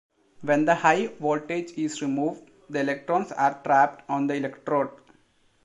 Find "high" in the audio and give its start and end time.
0.73-1.05